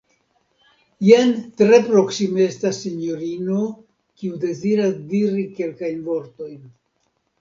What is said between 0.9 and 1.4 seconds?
Jen